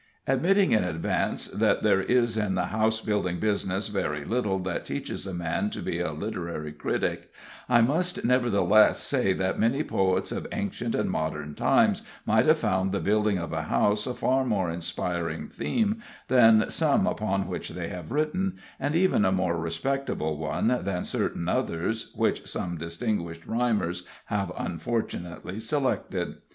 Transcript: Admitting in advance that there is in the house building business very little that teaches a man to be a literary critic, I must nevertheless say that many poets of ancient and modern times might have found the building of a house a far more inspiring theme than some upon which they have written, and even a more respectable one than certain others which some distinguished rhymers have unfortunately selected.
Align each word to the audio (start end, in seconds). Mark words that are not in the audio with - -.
Admitting 0.25 0.71
in 0.71 0.83
advance 0.83 1.47
that 1.49 1.83
there 1.83 2.01
is 2.01 2.35
in 2.35 2.55
the 2.55 2.65
house 2.73 2.99
building 3.01 3.39
business 3.39 3.87
very 3.87 4.25
little 4.25 4.57
that 4.57 4.83
teaches 4.83 5.27
a 5.27 5.31
man 5.35 5.69
to 5.69 5.79
be 5.79 5.99
a 5.99 6.11
literary 6.11 6.71
critic, 6.71 7.29
I 7.69 7.81
must 7.81 8.25
nevertheless 8.25 8.99
say 8.99 9.33
that 9.33 9.59
many 9.59 9.83
poets 9.83 10.31
of 10.31 10.47
ancient 10.51 10.95
and 10.95 11.11
modern 11.11 11.53
times 11.53 12.01
might 12.25 12.47
have 12.47 12.57
found 12.57 12.91
the 12.91 12.99
building 12.99 13.37
of 13.37 13.53
a 13.53 13.65
house 13.65 14.07
a 14.07 14.15
far 14.15 14.43
more 14.43 14.71
inspiring 14.71 15.47
theme 15.49 16.01
than 16.29 16.71
some 16.71 17.05
upon 17.05 17.45
which 17.47 17.69
they 17.69 17.89
have 17.89 18.11
written, 18.11 18.57
and 18.79 18.95
even 18.95 19.23
a 19.23 19.31
more 19.31 19.55
respectable 19.59 20.35
one 20.37 20.79
than 20.83 21.03
certain 21.03 21.47
others 21.47 22.11
which 22.15 22.47
some 22.47 22.75
distinguished 22.75 23.45
rhymers 23.45 24.07
have 24.25 24.51
unfortunately 24.57 25.59
selected. 25.59 26.37